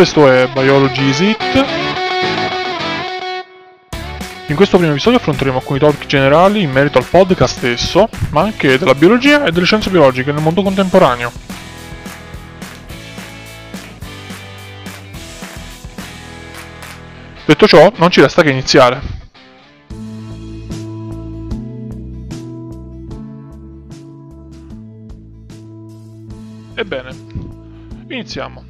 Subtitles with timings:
[0.00, 1.64] Questo è Biology is It.
[4.46, 8.78] In questo primo episodio affronteremo alcuni topic generali in merito al podcast stesso, ma anche
[8.78, 11.30] della biologia e delle scienze biologiche nel mondo contemporaneo.
[17.44, 19.02] Detto ciò, non ci resta che iniziare.
[26.74, 27.10] Ebbene,
[28.08, 28.69] iniziamo.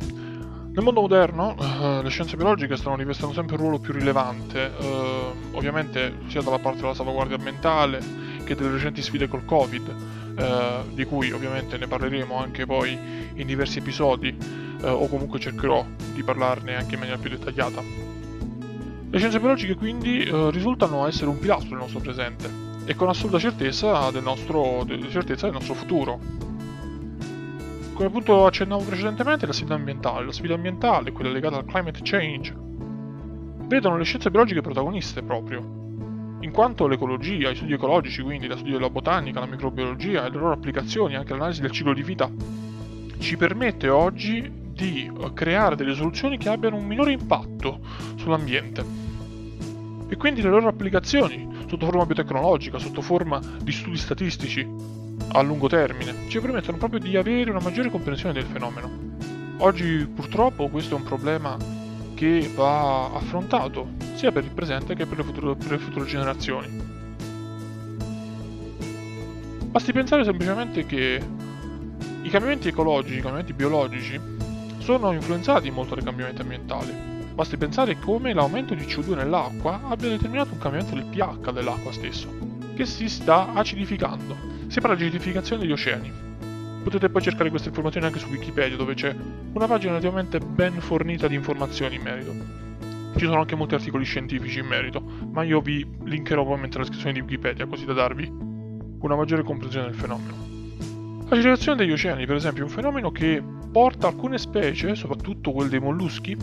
[0.81, 5.55] Nel mondo moderno uh, le scienze biologiche stanno rivestendo sempre un ruolo più rilevante, uh,
[5.55, 8.03] ovviamente sia dalla parte della salvaguardia ambientale
[8.45, 9.95] che delle recenti sfide col Covid,
[10.39, 12.99] uh, di cui ovviamente ne parleremo anche poi
[13.35, 14.35] in diversi episodi,
[14.83, 17.83] o comunque cercherò di parlarne anche in maniera più dettagliata.
[19.11, 22.51] Le scienze biologiche quindi risultano essere un pilastro del nostro presente
[22.87, 26.19] e con assoluta certezza del nostro, certezza del nostro futuro,
[28.01, 32.57] come appunto accennavo precedentemente, la sfida ambientale, la sfida ambientale, quella legata al climate change,
[33.67, 35.61] vedono le scienze biologiche protagoniste proprio,
[36.41, 40.39] in quanto l'ecologia, i studi ecologici, quindi la studio della botanica, la microbiologia e le
[40.39, 42.31] loro applicazioni, anche l'analisi del ciclo di vita,
[43.19, 47.81] ci permette oggi di eh, creare delle soluzioni che abbiano un minore impatto
[48.17, 48.83] sull'ambiente.
[50.09, 54.67] E quindi le loro applicazioni, sotto forma biotecnologica, sotto forma di studi statistici,
[55.33, 58.91] a lungo termine, ci permettono proprio di avere una maggiore comprensione del fenomeno.
[59.59, 61.57] Oggi purtroppo questo è un problema
[62.15, 66.69] che va affrontato sia per il presente che per le future, per le future generazioni.
[69.71, 71.23] Basti pensare semplicemente che
[72.23, 74.21] i cambiamenti ecologici, i cambiamenti biologici,
[74.79, 76.93] sono influenzati molto dai cambiamenti ambientali.
[77.35, 82.29] Basti pensare come l'aumento di CO2 nell'acqua abbia determinato un cambiamento del pH dell'acqua stesso,
[82.75, 86.13] che si sta acidificando si parla di acidificazione degli oceani.
[86.85, 89.13] Potete poi cercare queste informazioni anche su Wikipedia, dove c'è
[89.53, 92.33] una pagina relativamente ben fornita di informazioni in merito.
[93.17, 97.15] Ci sono anche molti articoli scientifici in merito, ma io vi linkerò ovviamente nella descrizione
[97.15, 98.33] di Wikipedia, così da darvi
[99.01, 100.37] una maggiore comprensione del fenomeno.
[101.25, 103.43] L'acidificazione degli oceani, per esempio, è un fenomeno che
[103.73, 106.37] porta alcune specie, soprattutto quelle dei molluschi,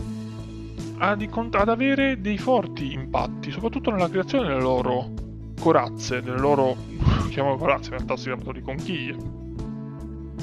[0.98, 5.27] ad, ad avere dei forti impatti, soprattutto nella creazione delle loro
[5.58, 6.76] corazze, delle loro
[7.28, 9.16] chiamano corazze, in realtà si chiamano di conchiglie.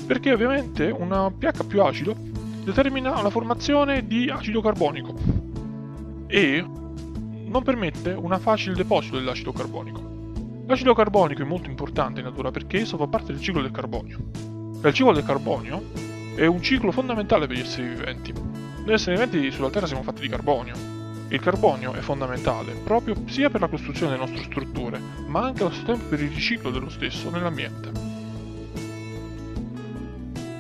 [0.06, 2.16] Perché ovviamente un pH più acido
[2.64, 5.14] determina la formazione di acido carbonico
[6.28, 6.64] e
[7.46, 10.14] non permette un facile deposito dell'acido carbonico.
[10.68, 14.18] L'acido carbonico è molto importante in natura perché esso fa parte del ciclo del carbonio.
[14.84, 15.84] Il ciclo del carbonio
[16.36, 18.34] è un ciclo fondamentale per gli esseri viventi.
[18.34, 20.95] Noi esseri viventi sulla Terra siamo fatti di carbonio
[21.30, 25.72] il carbonio è fondamentale proprio sia per la costruzione delle nostre strutture, ma anche allo
[25.72, 27.92] stesso tempo per il riciclo dello stesso nell'ambiente.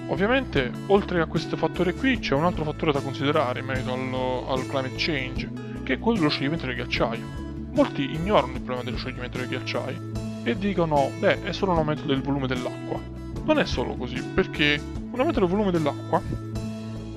[0.07, 4.47] Ovviamente, oltre a questo fattore qui, c'è un altro fattore da considerare in merito allo,
[4.49, 5.49] al climate change,
[5.83, 7.23] che è quello dello scioglimento dei ghiacciai.
[7.71, 12.03] Molti ignorano il problema dello scioglimento dei ghiacciai e dicono, beh, è solo un aumento
[12.03, 12.99] del volume dell'acqua.
[13.43, 14.79] Non è solo così, perché
[15.11, 16.21] un aumento del volume dell'acqua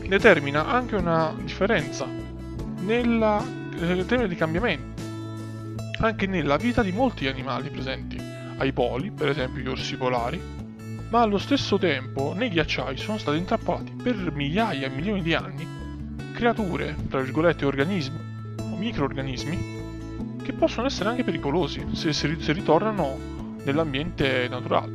[0.06, 2.27] determina anche una differenza
[2.80, 5.02] nel termine di cambiamento,
[6.00, 8.16] anche nella vita di molti animali presenti.
[8.58, 10.40] Ai poli, per esempio gli orsi polari,
[11.10, 15.66] ma allo stesso tempo nei ghiacciai sono stati intrappolati per migliaia e milioni di anni
[16.32, 18.18] creature, tra virgolette organismi
[18.60, 19.76] o microorganismi,
[20.42, 24.94] che possono essere anche pericolosi se, se ritornano nell'ambiente naturale.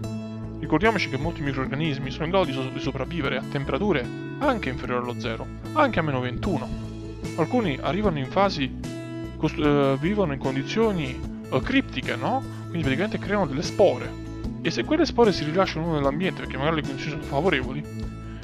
[0.60, 4.06] Ricordiamoci che molti microorganismi sono in grado di sopravvivere a temperature
[4.40, 6.83] anche inferiori allo zero, anche a meno 21
[7.36, 8.72] alcuni arrivano in fasi,
[9.38, 12.44] uh, vivono in condizioni uh, criptiche, no?
[12.64, 14.22] Quindi praticamente creano delle spore.
[14.62, 17.84] E se quelle spore si rilasciano nell'ambiente perché magari le condizioni sono favorevoli,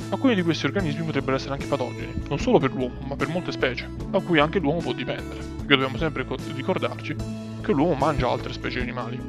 [0.09, 3.51] alcuni di questi organismi potrebbero essere anche patogeni, non solo per l'uomo, ma per molte
[3.51, 5.39] specie, da cui anche l'uomo può dipendere.
[5.39, 6.25] Perché dobbiamo sempre
[6.55, 7.15] ricordarci
[7.61, 9.19] che l'uomo mangia altre specie animali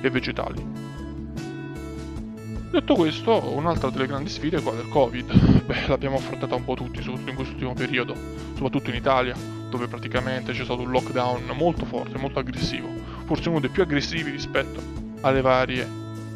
[0.00, 0.62] e vegetali.
[2.76, 5.64] Detto questo, un'altra delle grandi sfide è quella del Covid.
[5.64, 8.14] Beh, l'abbiamo affrontata un po' tutti, soprattutto in quest'ultimo periodo,
[8.52, 9.34] soprattutto in Italia,
[9.70, 12.86] dove praticamente c'è stato un lockdown molto forte, molto aggressivo,
[13.24, 14.82] forse uno dei più aggressivi rispetto
[15.22, 15.88] alle varie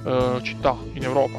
[0.02, 1.38] uh, città in Europa.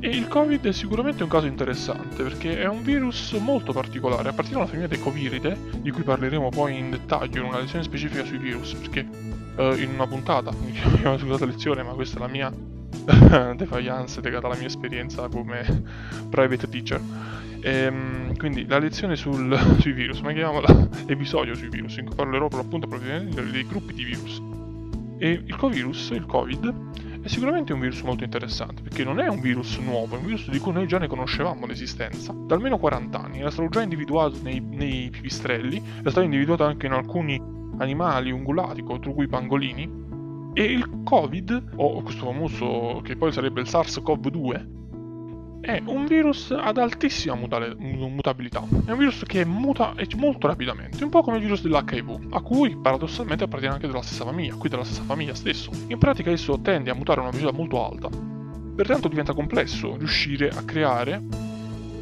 [0.00, 4.32] E il Covid è sicuramente un caso interessante perché è un virus molto particolare, a
[4.32, 8.24] partire dalla famiglia dei Coviride, di cui parleremo poi in dettaglio in una lezione specifica
[8.24, 9.06] sui virus, perché
[9.56, 12.71] uh, in una puntata, mi chiamo scusate lezione, ma questa è la mia
[13.56, 15.64] defiance legata alla mia esperienza come
[16.28, 17.00] private teacher.
[17.60, 22.48] Ehm, quindi la lezione sul, sui virus, ma chiamiamola episodio sui virus, in cui parlerò
[22.48, 24.42] per l'appunto proprio dei gruppi di virus.
[25.18, 29.40] E il covirus, il covid, è sicuramente un virus molto interessante, perché non è un
[29.40, 33.16] virus nuovo, è un virus di cui noi già ne conoscevamo l'esistenza da almeno 40
[33.16, 37.40] anni, era stato già individuato nei, nei pipistrelli, era stato individuato anche in alcuni
[37.78, 39.88] animali ungulati, tra cui i pangolini,
[40.54, 44.80] e il Covid, o questo famoso che poi sarebbe il SARS-CoV-2,
[45.62, 48.66] è un virus ad altissima mutale, mutabilità.
[48.84, 52.76] È un virus che muta molto rapidamente, un po' come il virus dell'HIV, a cui
[52.76, 55.70] paradossalmente appartiene anche della stessa famiglia, qui della stessa famiglia stesso.
[55.86, 58.08] In pratica esso tende a mutare a una velocità molto alta.
[58.74, 61.22] Pertanto diventa complesso riuscire a creare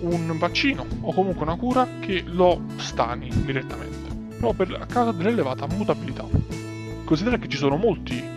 [0.01, 6.25] un vaccino o comunque una cura che lo stani direttamente, proprio a causa dell'elevata mutabilità.
[7.05, 8.30] Considera che ci sono molti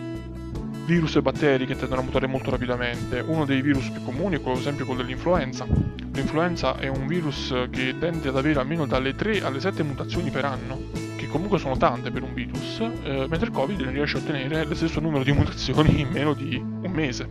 [0.84, 3.20] virus e batteri che tendono a mutare molto rapidamente.
[3.20, 5.66] Uno dei virus più comuni è ad esempio quello dell'influenza.
[5.66, 10.44] L'influenza è un virus che tende ad avere almeno dalle 3 alle 7 mutazioni per
[10.44, 10.78] anno,
[11.16, 14.64] che comunque sono tante per un virus, eh, mentre il Covid ne riesce a ottenere
[14.64, 17.28] lo stesso numero di mutazioni in meno di un mese,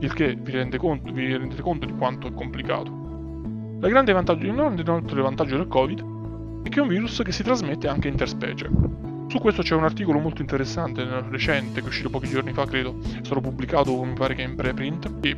[0.00, 2.90] il che vi, rende conto, vi rendete conto di quanto è complicato.
[3.82, 6.04] Il grande vantaggio, grande vantaggio del Covid
[6.62, 8.70] è che è un virus che si trasmette anche interspecie.
[9.34, 12.94] Su questo c'è un articolo molto interessante, recente, che è uscito pochi giorni fa, credo,
[13.02, 15.36] è stato pubblicato, mi pare che in preprint, e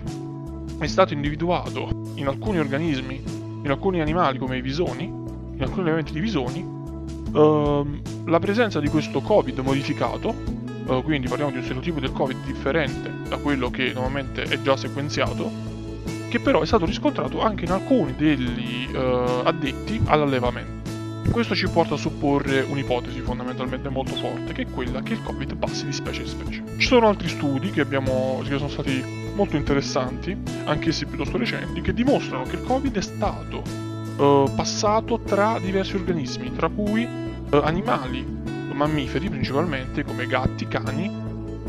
[0.80, 3.22] è stato individuato in alcuni organismi,
[3.62, 8.88] in alcuni animali come i visoni, in alcuni elementi di visoni, ehm, la presenza di
[8.90, 10.34] questo Covid modificato,
[10.88, 14.76] eh, quindi parliamo di un serotipo del Covid differente da quello che normalmente è già
[14.76, 15.50] sequenziato,
[16.28, 20.85] che però è stato riscontrato anche in alcuni degli eh, addetti all'allevamento.
[21.30, 25.56] Questo ci porta a supporre un'ipotesi fondamentalmente molto forte, che è quella che il Covid
[25.56, 26.62] passi di specie in specie.
[26.78, 29.02] Ci sono altri studi che, abbiamo, che sono stati
[29.34, 33.62] molto interessanti, anch'essi piuttosto recenti, che dimostrano che il Covid è stato
[34.18, 38.24] eh, passato tra diversi organismi, tra cui eh, animali,
[38.72, 41.25] mammiferi principalmente, come gatti, cani,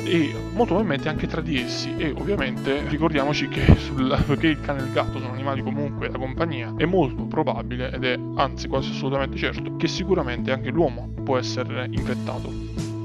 [0.07, 1.94] e molto probabilmente anche tra di essi.
[1.98, 6.18] E ovviamente ricordiamoci che sul, perché il cane e il gatto sono animali comunque da
[6.18, 6.74] compagnia.
[6.75, 11.88] È molto probabile ed è anzi quasi assolutamente certo che sicuramente anche l'uomo può essere
[11.92, 12.51] infettato.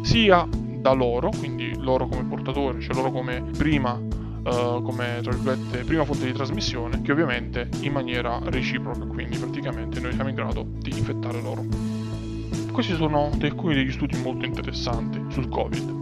[0.02, 5.84] Sia da loro quindi loro come portatore cioè loro come prima Uh, come tra virgolette
[5.84, 10.66] prima fonte di trasmissione che ovviamente in maniera reciproca quindi praticamente noi siamo in grado
[10.80, 11.64] di infettare loro.
[12.72, 16.01] Questi sono alcuni degli studi molto interessanti sul covid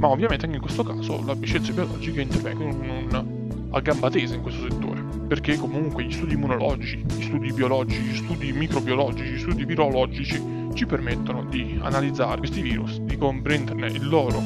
[0.00, 4.62] ma ovviamente anche in questo caso le scienze biologiche intervengono a gamba tesa in questo
[4.62, 10.68] settore, perché comunque gli studi immunologici, gli studi biologici, gli studi microbiologici, gli studi virologici
[10.72, 14.42] ci permettono di analizzare questi virus, di comprenderne il loro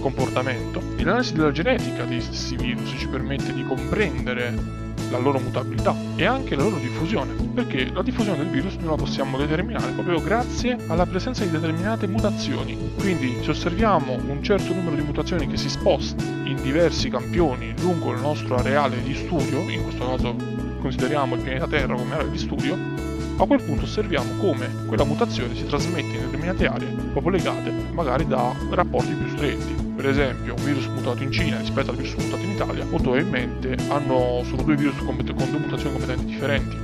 [0.00, 0.80] comportamento.
[0.96, 6.24] E l'analisi della genetica di questi virus ci permette di comprendere la loro mutabilità e
[6.24, 10.76] anche la loro diffusione, perché la diffusione del virus noi la possiamo determinare proprio grazie
[10.86, 12.92] alla presenza di determinate mutazioni.
[12.98, 18.12] Quindi se osserviamo un certo numero di mutazioni che si sposta in diversi campioni lungo
[18.12, 20.36] il nostro areale di studio, in questo caso
[20.80, 22.97] consideriamo il pianeta Terra come area di studio,
[23.38, 28.26] a quel punto osserviamo come quella mutazione si trasmette in determinate aree proprio legate magari
[28.26, 32.42] da rapporti più stretti per esempio un virus mutato in Cina rispetto al virus mutato
[32.44, 36.76] in Italia, molto probabilmente hanno, sono due virus con, due mutazioni completamente differenti.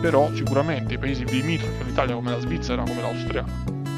[0.00, 3.44] Però sicuramente i paesi limitrofi all'Italia come la Svizzera, come l'Austria,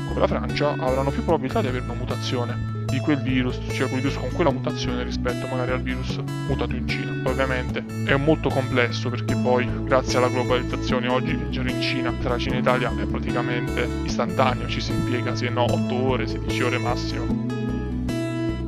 [0.06, 4.00] come la Francia avranno più probabilità di avere una mutazione di quel virus, cioè quel
[4.00, 6.18] virus con quella mutazione rispetto magari al virus
[6.48, 7.16] mutato in Cina.
[7.24, 12.56] Ovviamente è molto complesso perché poi grazie alla globalizzazione oggi viaggiare in Cina tra Cina
[12.56, 17.48] e Italia è praticamente istantaneo, ci si impiega se no 8 ore, 16 ore massimo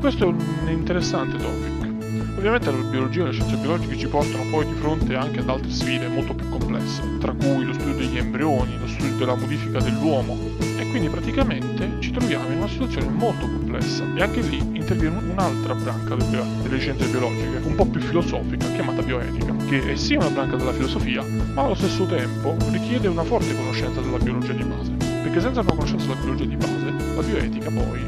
[0.01, 2.39] questo è un interessante topic.
[2.39, 5.71] Ovviamente la biologia e le scienze biologiche ci portano poi di fronte anche ad altre
[5.71, 10.39] sfide molto più complesse, tra cui lo studio degli embrioni, lo studio della modifica dell'uomo,
[10.81, 14.03] e quindi praticamente ci troviamo in una situazione molto complessa.
[14.15, 19.03] E anche lì interviene un'altra branca delle, delle scienze biologiche, un po' più filosofica, chiamata
[19.03, 21.23] bioetica, che è sì una branca della filosofia,
[21.55, 24.91] ma allo stesso tempo richiede una forte conoscenza della biologia di base.
[25.23, 28.01] Perché senza una conoscenza della biologia di base, la bioetica poi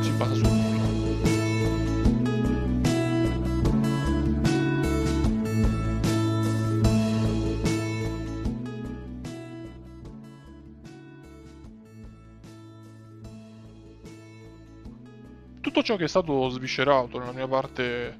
[0.00, 0.73] si basa sul
[15.84, 18.18] ciò che è stato sviscerato nella mia parte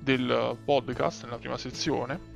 [0.00, 2.30] del podcast, nella prima sezione,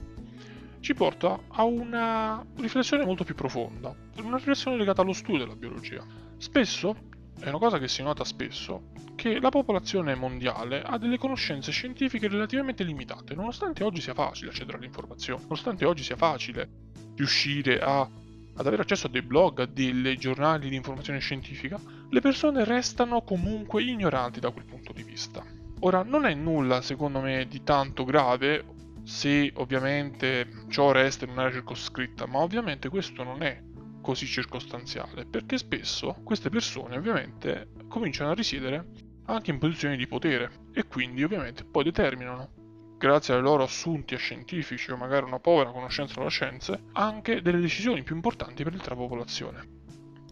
[0.81, 6.05] ci porta a una riflessione molto più profonda, una riflessione legata allo studio della biologia.
[6.37, 6.95] Spesso,
[7.41, 12.29] è una cosa che si nota spesso, che la popolazione mondiale ha delle conoscenze scientifiche
[12.29, 16.69] relativamente limitate, nonostante oggi sia facile accedere all'informazione, nonostante oggi sia facile
[17.17, 18.09] riuscire a
[18.57, 23.23] ad avere accesso a dei blog, a dei giornali di informazione scientifica, le persone restano
[23.23, 25.45] comunque ignoranti da quel punto di vista.
[25.81, 28.65] Ora, non è nulla secondo me di tanto grave
[29.05, 33.63] se ovviamente ciò resta in un'area circoscritta, ma ovviamente questo non è
[34.01, 38.87] così circostanziale, perché spesso queste persone ovviamente cominciano a risiedere
[39.27, 42.56] anche in posizioni di potere e quindi ovviamente poi determinano
[42.99, 48.03] grazie ai loro assunti scientifici o magari una povera conoscenza delle scienze, anche delle decisioni
[48.03, 49.75] più importanti per l'intera popolazione.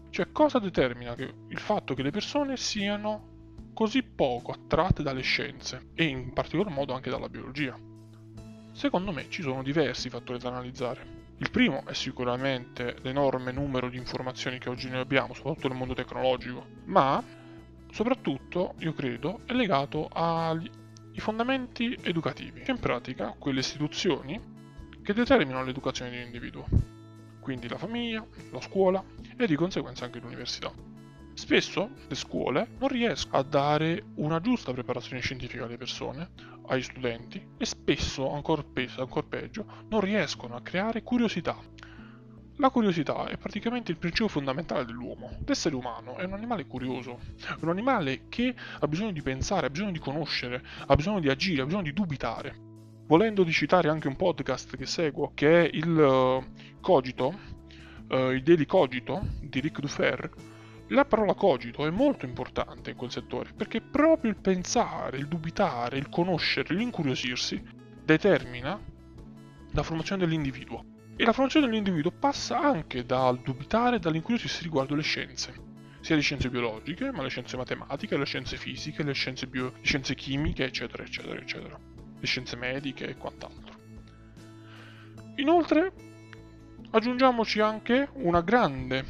[0.09, 3.33] Cioè, cosa determina il fatto che le persone siano
[3.73, 7.77] così poco attratte dalle scienze e in particolar modo anche dalla biologia?
[8.71, 11.23] Secondo me ci sono diversi fattori da analizzare.
[11.37, 15.93] Il primo è sicuramente l'enorme numero di informazioni che oggi noi abbiamo, soprattutto nel mondo
[15.93, 17.21] tecnologico, ma
[17.91, 20.69] soprattutto, io credo, è legato agli
[21.15, 24.39] i fondamenti educativi, che in pratica quelle istituzioni
[25.01, 26.65] che determinano l'educazione di un individuo,
[27.39, 29.03] quindi la famiglia, la scuola
[29.37, 30.71] e di conseguenza anche l'università.
[31.33, 36.29] Spesso le scuole non riescono a dare una giusta preparazione scientifica alle persone,
[36.67, 41.57] agli studenti, e spesso, ancora, peggio, non riescono a creare curiosità
[42.57, 45.37] la curiosità è praticamente il principio fondamentale dell'uomo.
[45.45, 47.19] L'essere umano è un animale curioso,
[47.59, 51.61] un animale che ha bisogno di pensare, ha bisogno di conoscere, ha bisogno di agire,
[51.61, 52.55] ha bisogno di dubitare.
[53.07, 57.37] Volendo di citare anche un podcast che seguo, che è il uh, Cogito,
[58.09, 60.29] uh, il Daily Cogito di Rick Dufer,
[60.89, 65.97] la parola cogito è molto importante in quel settore perché proprio il pensare, il dubitare,
[65.97, 67.61] il conoscere, l'incuriosirsi
[68.03, 68.79] determina
[69.71, 70.93] la formazione dell'individuo.
[71.17, 75.53] E la formazione dell'individuo passa anche dal dubitare, dall'incuriosirsi riguardo le scienze,
[76.01, 79.71] sia le scienze biologiche, ma le scienze matematiche, le scienze fisiche, le scienze, bio...
[79.77, 81.79] le scienze chimiche, eccetera, eccetera, eccetera,
[82.19, 83.75] le scienze mediche e quant'altro.
[85.35, 85.93] Inoltre,
[86.91, 89.05] aggiungiamoci anche una grande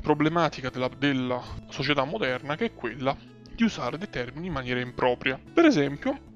[0.00, 3.14] problematica della, della società moderna, che è quella
[3.54, 5.38] di usare dei termini in maniera impropria.
[5.52, 6.32] Per esempio,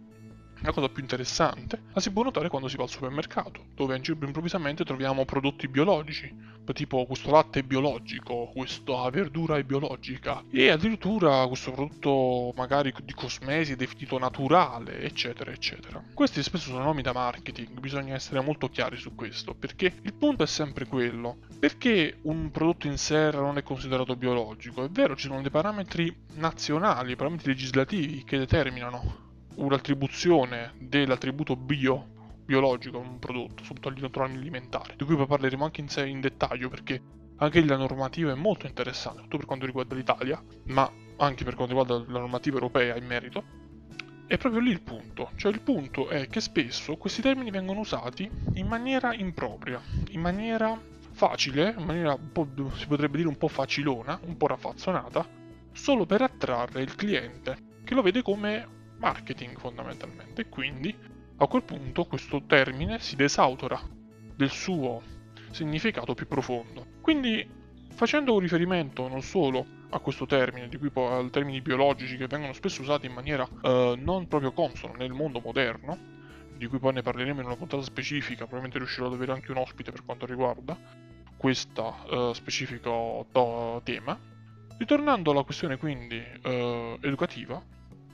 [0.63, 4.85] la cosa più interessante la si può notare quando si va al supermercato, dove improvvisamente
[4.85, 11.73] troviamo prodotti biologici, tipo questo latte è biologico, questa verdura è biologica e addirittura questo
[11.73, 16.03] prodotto magari di cosmesi è definito naturale, eccetera, eccetera.
[16.13, 20.43] Questi spesso sono nomi da marketing, bisogna essere molto chiari su questo, perché il punto
[20.43, 21.39] è sempre quello.
[21.59, 24.85] Perché un prodotto in serra non è considerato biologico?
[24.85, 29.28] È vero, ci sono dei parametri nazionali, parametri legislativi che determinano
[29.59, 35.65] un'attribuzione dell'attributo bio biologico a un prodotto, soprattutto agli naturali alimentari, di cui poi parleremo
[35.65, 37.01] anche in, in dettaglio perché
[37.37, 41.75] anche la normativa è molto interessante, soprattutto per quanto riguarda l'Italia, ma anche per quanto
[41.79, 43.67] riguarda la normativa europea in merito.
[44.27, 48.31] È proprio lì il punto, cioè il punto è che spesso questi termini vengono usati
[48.55, 50.79] in maniera impropria, in maniera
[51.13, 52.17] facile, in maniera
[52.75, 55.27] si potrebbe dire un po' facilona, un po' raffazzonata,
[55.73, 60.49] solo per attrarre il cliente, che lo vede come marketing fondamentalmente.
[60.49, 60.97] Quindi
[61.37, 63.81] a quel punto questo termine si desautora
[64.35, 65.03] del suo
[65.51, 66.87] significato più profondo.
[67.01, 67.47] Quindi
[67.95, 72.27] facendo un riferimento non solo a questo termine, di cui poi ai termini biologici che
[72.27, 76.17] vengono spesso usati in maniera eh, non proprio consona nel mondo moderno,
[76.57, 79.59] di cui poi ne parleremo in una puntata specifica, probabilmente riuscirò ad avere anche un
[79.59, 80.77] ospite per quanto riguarda
[81.37, 84.19] questo eh, specifico to- tema.
[84.77, 87.61] Ritornando alla questione quindi eh, educativa,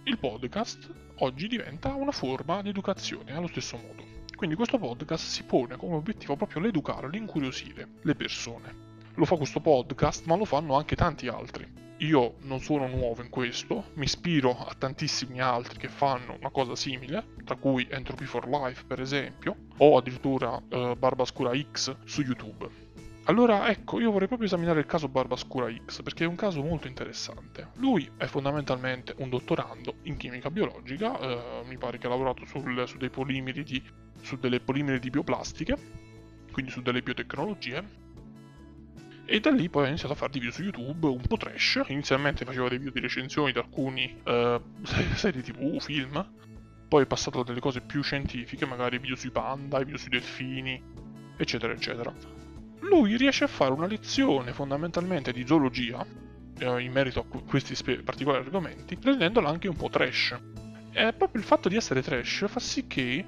[0.07, 4.05] il podcast oggi diventa una forma di educazione allo stesso modo.
[4.37, 8.83] Quindi questo podcast si pone come obiettivo proprio l'educare, l'incuriosire le persone.
[9.15, 11.67] Lo fa questo podcast, ma lo fanno anche tanti altri.
[11.99, 16.77] Io non sono nuovo in questo, mi ispiro a tantissimi altri che fanno una cosa
[16.77, 22.84] simile, tra cui Entropy for Life per esempio, o addirittura uh, Barbascura X su YouTube.
[23.27, 26.89] Allora, ecco, io vorrei proprio esaminare il caso Barbascura X, perché è un caso molto
[26.89, 27.71] interessante.
[27.77, 32.87] Lui è fondamentalmente un dottorando in chimica biologica, eh, mi pare che ha lavorato sul,
[32.87, 33.83] su, di,
[34.21, 35.75] su delle polimeri di bioplastiche,
[36.53, 38.03] quindi su delle biotecnologie,
[39.25, 41.81] e da lì poi ha iniziato a fare dei video su YouTube un po' trash.
[41.87, 44.61] Inizialmente faceva dei video di recensioni di alcuni eh,
[45.17, 46.31] serie tv, film.
[46.87, 50.81] Poi è passato a delle cose più scientifiche, magari video sui panda, video sui delfini,
[51.39, 52.34] eccetera, eccetera
[52.89, 56.05] lui riesce a fare una lezione fondamentalmente di zoologia
[56.59, 60.39] eh, in merito a questi particolari argomenti, rendendola anche un po' trash.
[60.93, 63.25] E proprio il fatto di essere trash fa sì che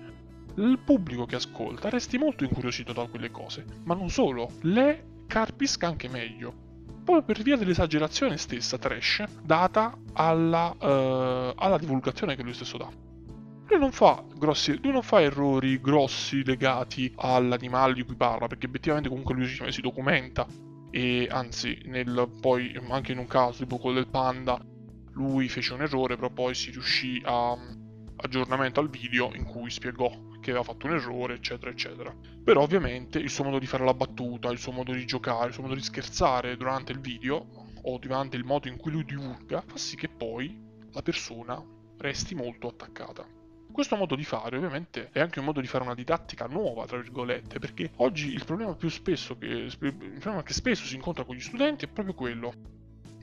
[0.54, 5.86] il pubblico che ascolta resti molto incuriosito da quelle cose, ma non solo, le carpisca
[5.86, 6.64] anche meglio.
[7.04, 12.88] Proprio per via dell'esagerazione stessa trash data alla, uh, alla divulgazione che lui stesso dà
[13.68, 18.66] lui non fa grossi, lui non fa errori grossi legati all'animale di cui parla, perché
[18.66, 20.46] obiettivamente comunque lui si documenta
[20.90, 24.58] e anzi, nel, poi anche in un caso tipo quello del panda,
[25.12, 27.56] lui fece un errore, però poi si riuscì a
[28.18, 30.08] aggiornamento al video in cui spiegò
[30.40, 32.14] che aveva fatto un errore, eccetera, eccetera.
[32.44, 35.52] Però ovviamente il suo modo di fare la battuta, il suo modo di giocare, il
[35.52, 37.46] suo modo di scherzare durante il video
[37.82, 40.58] o durante il modo in cui lui divulga fa sì che poi
[40.92, 41.62] la persona
[41.98, 43.35] resti molto attaccata.
[43.76, 46.96] Questo modo di fare ovviamente è anche un modo di fare una didattica nuova, tra
[46.96, 51.36] virgolette, perché oggi il problema più spesso che, il problema che spesso si incontra con
[51.36, 52.54] gli studenti è proprio quello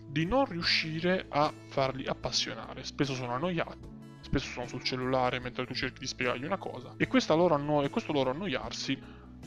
[0.06, 2.84] di non riuscire a farli appassionare.
[2.84, 3.80] Spesso sono annoiati,
[4.22, 7.90] spesso sono sul cellulare mentre tu cerchi di spiegargli una cosa e, loro anno- e
[7.90, 8.96] questo loro annoiarsi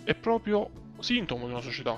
[0.02, 1.96] è proprio sintomo di una società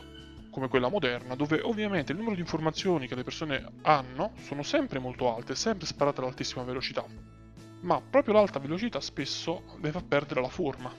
[0.50, 4.99] come quella moderna, dove ovviamente il numero di informazioni che le persone hanno sono sempre
[4.99, 7.38] molto alte, sempre sparate ad altissima velocità.
[7.80, 10.92] Ma proprio l'alta velocità spesso le fa perdere la forma.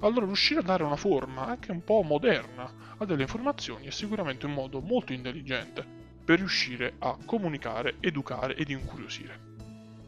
[0.00, 4.46] Allora riuscire a dare una forma anche un po' moderna a delle informazioni è sicuramente
[4.46, 5.84] un modo molto intelligente
[6.24, 9.48] per riuscire a comunicare, educare ed incuriosire.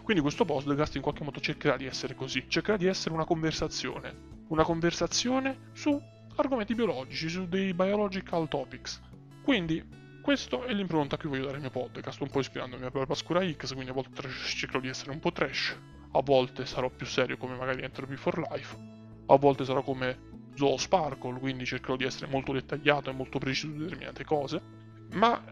[0.02, 4.14] Quindi questo podcast in qualche modo cercherà di essere così, cercherà di essere una conversazione,
[4.48, 6.00] una conversazione su
[6.36, 9.00] argomenti biologici, su dei biological topics.
[9.42, 13.44] Quindi questa è l'impronta che voglio dare al mio podcast, un po' ispirandomi a Pascura
[13.44, 15.76] X, quindi a volte cercherò di essere un po' trash,
[16.12, 18.76] a volte sarò più serio come magari Entropy for Life,
[19.26, 23.72] a volte sarò come Zoo Sparkle, quindi cercherò di essere molto dettagliato e molto preciso
[23.72, 24.60] su determinate cose,
[25.12, 25.42] ma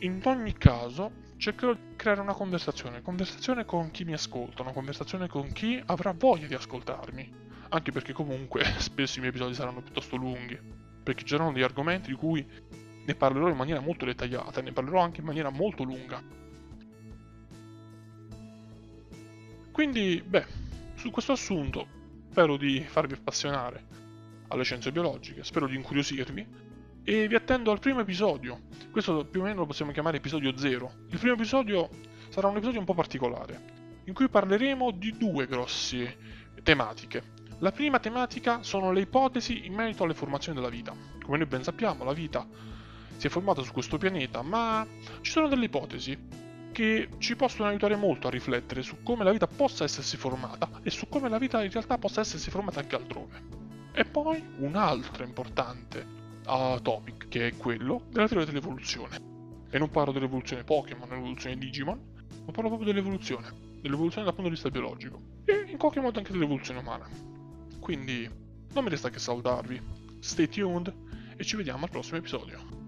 [0.00, 5.28] in ogni caso cercherò di creare una conversazione, conversazione con chi mi ascolta, una conversazione
[5.28, 7.32] con chi avrà voglia di ascoltarmi,
[7.70, 10.58] anche perché comunque spesso i miei episodi saranno piuttosto lunghi,
[11.02, 12.46] perché ci saranno degli argomenti di cui
[13.04, 16.22] ne parlerò in maniera molto dettagliata e ne parlerò anche in maniera molto lunga.
[19.72, 20.46] Quindi, beh,
[20.94, 21.86] su questo assunto
[22.30, 23.84] spero di farvi appassionare
[24.48, 26.46] alle scienze biologiche, spero di incuriosirvi
[27.04, 28.60] e vi attendo al primo episodio.
[28.90, 30.92] Questo più o meno lo possiamo chiamare episodio 0.
[31.08, 31.88] Il primo episodio
[32.28, 33.60] sarà un episodio un po' particolare,
[34.04, 36.16] in cui parleremo di due grosse
[36.62, 37.22] tematiche.
[37.58, 40.94] La prima tematica sono le ipotesi in merito alle formazioni della vita.
[41.22, 42.46] Come noi ben sappiamo, la vita
[43.16, 44.86] si è formata su questo pianeta, ma
[45.22, 46.16] ci sono delle ipotesi
[46.72, 50.90] che ci possono aiutare molto a riflettere su come la vita possa essersi formata e
[50.90, 53.60] su come la vita in realtà possa essersi formata anche altrove.
[53.92, 56.04] E poi un'altra importante
[56.46, 59.16] a topic, che è quello della teoria dell'evoluzione.
[59.70, 62.00] E non parlo dell'evoluzione Pokémon, dell'evoluzione Digimon,
[62.44, 66.32] ma parlo proprio dell'evoluzione, dell'evoluzione dal punto di vista biologico e in qualche modo anche
[66.32, 67.08] dell'evoluzione umana.
[67.78, 68.28] Quindi
[68.72, 69.80] non mi resta che salutarvi,
[70.20, 70.92] stay tuned
[71.36, 72.81] e ci vediamo al prossimo episodio.